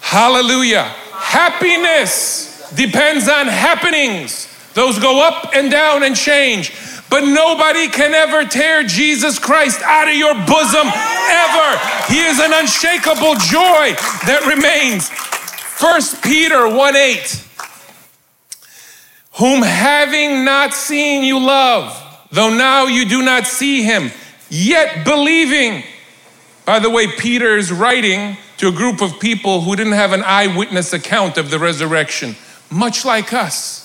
[0.00, 0.82] Hallelujah.
[1.12, 6.74] Happiness depends on happenings, those go up and down and change.
[7.10, 11.78] But nobody can ever tear Jesus Christ out of your bosom ever.
[12.08, 13.94] He is an unshakable joy
[14.26, 15.08] that remains.
[15.10, 17.44] First Peter 1 8.
[19.38, 24.10] Whom having not seen you love, though now you do not see him,
[24.48, 25.82] yet believing.
[26.64, 30.22] By the way, Peter is writing to a group of people who didn't have an
[30.22, 32.36] eyewitness account of the resurrection,
[32.70, 33.84] much like us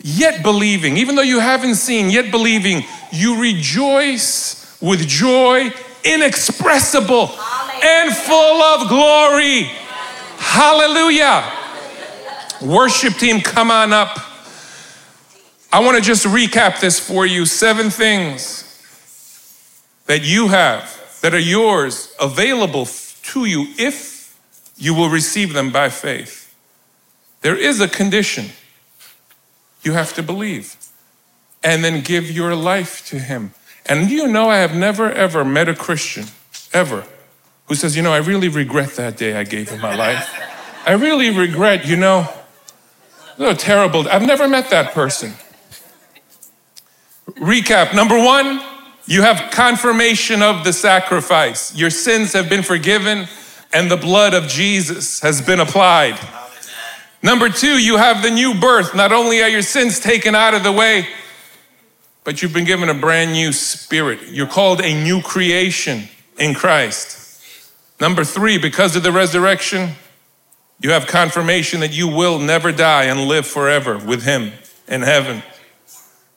[0.00, 5.70] yet believing, even though you haven't seen, yet believing, you rejoice with joy
[6.04, 7.30] inexpressible
[7.82, 9.62] and full of glory.
[10.38, 11.42] Hallelujah.
[12.62, 14.18] Worship team, come on up.
[15.72, 17.46] I want to just recap this for you.
[17.46, 18.64] Seven things
[20.06, 24.36] that you have that are yours available to you if
[24.76, 26.54] you will receive them by faith.
[27.42, 28.46] There is a condition.
[29.82, 30.76] You have to believe
[31.62, 33.52] and then give your life to Him.
[33.86, 36.26] And you know, I have never ever met a Christian,
[36.72, 37.04] ever,
[37.66, 40.28] who says, You know, I really regret that day I gave Him my life.
[40.86, 42.28] I really regret, you know,
[43.38, 44.08] oh, terrible.
[44.08, 45.32] I've never met that person.
[47.36, 48.60] Recap number one,
[49.06, 51.74] you have confirmation of the sacrifice.
[51.74, 53.28] Your sins have been forgiven
[53.72, 56.18] and the blood of Jesus has been applied.
[57.22, 58.94] Number two, you have the new birth.
[58.94, 61.06] Not only are your sins taken out of the way,
[62.24, 64.20] but you've been given a brand new spirit.
[64.28, 66.08] You're called a new creation
[66.38, 67.42] in Christ.
[68.00, 69.90] Number three, because of the resurrection,
[70.80, 74.52] you have confirmation that you will never die and live forever with Him
[74.86, 75.42] in heaven.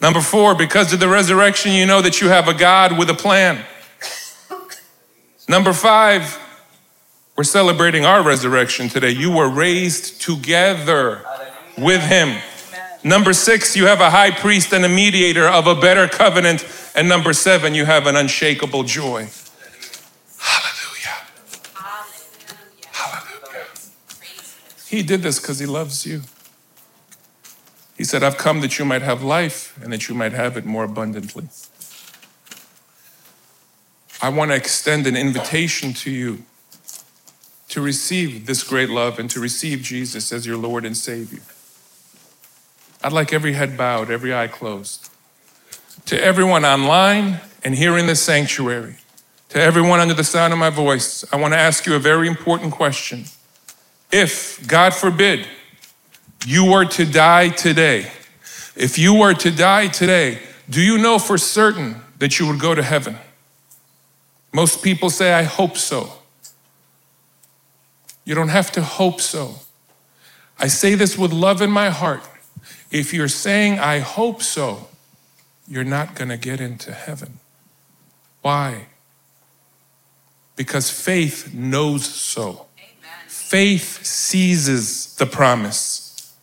[0.01, 3.13] Number four, because of the resurrection, you know that you have a God with a
[3.13, 3.63] plan.
[5.47, 6.39] Number five,
[7.35, 9.11] we're celebrating our resurrection today.
[9.11, 11.23] You were raised together
[11.77, 12.41] with Him.
[13.03, 16.65] Number six, you have a high priest and a mediator of a better covenant.
[16.95, 19.27] And number seven, you have an unshakable joy.
[24.91, 26.23] He did this because He loves you.
[27.97, 30.65] He said, I've come that you might have life and that you might have it
[30.65, 31.47] more abundantly.
[34.21, 36.43] I want to extend an invitation to you
[37.69, 41.39] to receive this great love and to receive Jesus as your Lord and Savior.
[43.01, 45.09] I'd like every head bowed, every eye closed.
[46.07, 48.97] To everyone online and here in this sanctuary,
[49.49, 52.27] to everyone under the sound of my voice, I want to ask you a very
[52.27, 53.23] important question.
[54.11, 55.47] If, God forbid,
[56.45, 58.11] you were to die today,
[58.75, 60.39] if you were to die today,
[60.69, 63.17] do you know for certain that you would go to heaven?
[64.53, 66.13] Most people say, I hope so.
[68.25, 69.55] You don't have to hope so.
[70.59, 72.21] I say this with love in my heart.
[72.91, 74.89] If you're saying, I hope so,
[75.67, 77.39] you're not going to get into heaven.
[78.41, 78.87] Why?
[80.55, 82.67] Because faith knows so.
[83.51, 86.33] Faith seizes the promise.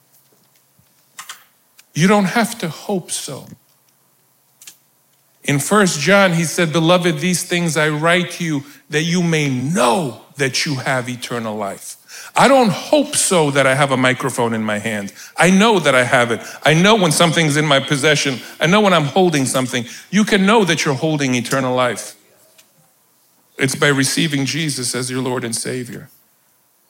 [1.94, 3.46] You don't have to hope so.
[5.42, 9.48] In First John, he said, Beloved, these things I write to you that you may
[9.48, 11.96] know that you have eternal life.
[12.36, 15.14] I don't hope so that I have a microphone in my hand.
[15.34, 16.42] I know that I have it.
[16.62, 18.38] I know when something's in my possession.
[18.60, 19.86] I know when I'm holding something.
[20.10, 22.16] You can know that you're holding eternal life.
[23.56, 26.10] It's by receiving Jesus as your Lord and Savior.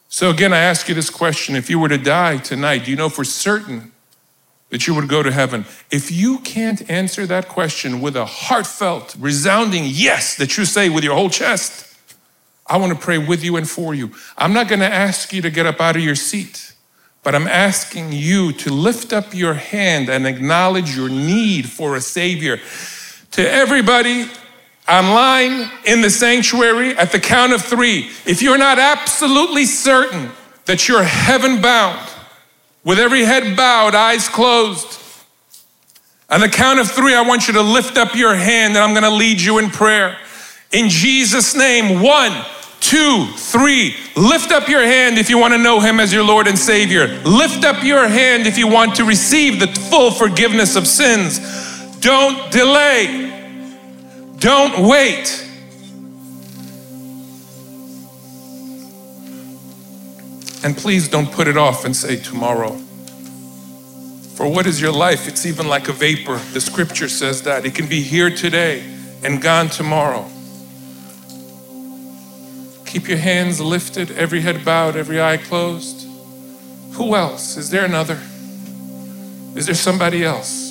[0.08, 2.96] So, again, I ask you this question if you were to die tonight, do you
[2.96, 3.92] know for certain
[4.70, 5.64] that you would go to heaven.
[5.90, 11.04] If you can't answer that question with a heartfelt, resounding yes that you say with
[11.04, 11.96] your whole chest,
[12.66, 14.10] I want to pray with you and for you.
[14.36, 16.74] I'm not going to ask you to get up out of your seat,
[17.22, 22.00] but I'm asking you to lift up your hand and acknowledge your need for a
[22.00, 22.58] Savior.
[23.32, 24.26] To everybody
[24.88, 30.30] online in the sanctuary, at the count of three, if you're not absolutely certain
[30.66, 32.08] that you're heaven bound,
[32.84, 34.98] with every head bowed, eyes closed.
[36.30, 38.92] On the count of three, I want you to lift up your hand and I'm
[38.92, 40.16] going to lead you in prayer.
[40.72, 42.32] In Jesus' name, one,
[42.80, 43.94] two, three.
[44.16, 47.06] Lift up your hand if you want to know Him as your Lord and Savior.
[47.24, 51.38] Lift up your hand if you want to receive the full forgiveness of sins.
[52.00, 53.37] Don't delay,
[54.38, 55.44] don't wait.
[60.64, 62.76] And please don't put it off and say tomorrow.
[64.34, 65.26] For what is your life?
[65.26, 66.38] It's even like a vapor.
[66.52, 67.64] The scripture says that.
[67.64, 68.82] It can be here today
[69.24, 70.28] and gone tomorrow.
[72.86, 76.06] Keep your hands lifted, every head bowed, every eye closed.
[76.92, 77.56] Who else?
[77.56, 78.18] Is there another?
[79.56, 80.67] Is there somebody else?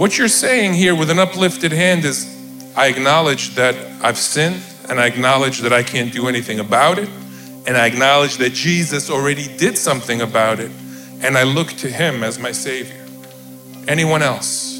[0.00, 2.26] What you're saying here with an uplifted hand is
[2.74, 7.10] I acknowledge that I've sinned and I acknowledge that I can't do anything about it,
[7.66, 10.70] and I acknowledge that Jesus already did something about it,
[11.20, 13.06] and I look to Him as my Savior.
[13.88, 14.78] Anyone else?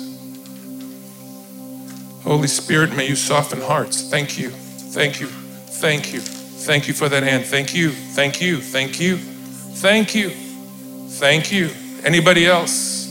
[2.25, 4.09] Holy Spirit, may you soften hearts.
[4.09, 7.45] Thank you, thank you, thank you, thank you for that hand.
[7.45, 11.69] Thank you, thank you, thank you, thank you, thank you.
[12.05, 13.07] Anybody else?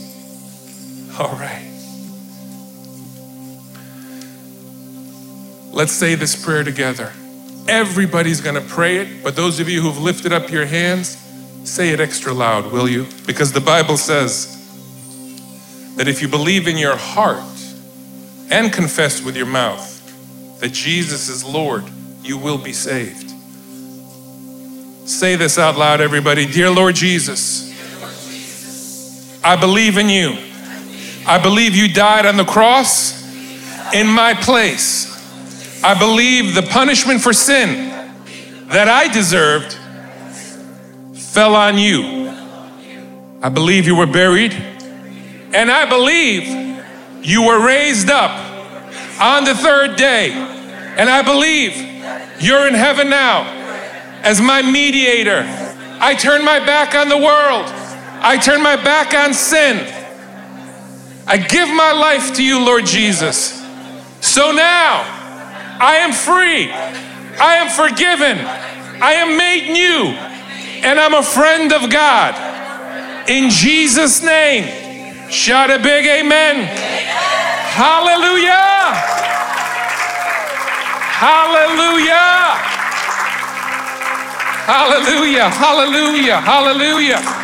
[1.16, 1.69] All right.
[5.72, 7.12] Let's say this prayer together.
[7.68, 11.16] Everybody's going to pray it, but those of you who've lifted up your hands,
[11.64, 13.06] say it extra loud, will you?
[13.26, 14.56] Because the Bible says
[15.96, 17.44] that if you believe in your heart
[18.50, 19.86] and confess with your mouth
[20.60, 21.84] that Jesus is Lord,
[22.22, 23.30] you will be saved.
[25.08, 26.46] Say this out loud, everybody.
[26.46, 27.68] Dear Lord Jesus,
[29.44, 30.36] I believe in you.
[31.26, 33.20] I believe you died on the cross
[33.92, 35.09] in my place.
[35.82, 37.88] I believe the punishment for sin
[38.68, 39.72] that I deserved
[41.14, 42.28] fell on you.
[43.42, 48.30] I believe you were buried, and I believe you were raised up
[49.20, 50.32] on the third day.
[50.32, 51.76] And I believe
[52.42, 53.44] you're in heaven now
[54.22, 55.44] as my mediator.
[56.02, 57.66] I turn my back on the world,
[58.22, 59.96] I turn my back on sin.
[61.26, 63.64] I give my life to you, Lord Jesus.
[64.20, 65.19] So now,
[65.80, 66.70] I am free.
[67.40, 68.38] I am forgiven.
[69.02, 70.12] I am made new.
[70.86, 72.36] And I'm a friend of God.
[73.30, 75.30] In Jesus' name.
[75.30, 76.66] Shout a big amen.
[77.72, 78.92] Hallelujah.
[81.16, 82.50] Hallelujah.
[84.66, 85.48] Hallelujah.
[85.48, 86.40] Hallelujah.
[86.40, 87.40] Hallelujah.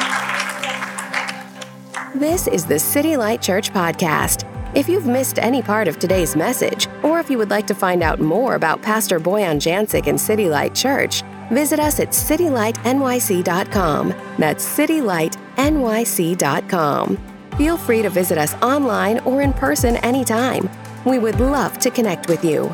[2.14, 4.55] This is the City Light Church Podcast.
[4.76, 8.02] If you've missed any part of today's message, or if you would like to find
[8.02, 14.14] out more about Pastor Boyan Jancic and City Light Church, visit us at citylightnyc.com.
[14.36, 17.18] That's citylightnyc.com.
[17.56, 20.68] Feel free to visit us online or in person anytime.
[21.06, 22.70] We would love to connect with you.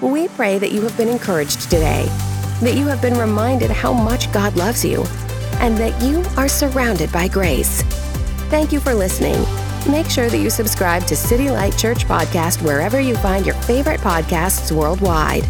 [0.00, 2.04] We pray that you have been encouraged today,
[2.60, 5.02] that you have been reminded how much God loves you,
[5.54, 7.82] and that you are surrounded by grace.
[8.50, 9.44] Thank you for listening.
[9.88, 14.00] Make sure that you subscribe to City Light Church Podcast wherever you find your favorite
[14.00, 15.44] podcasts worldwide.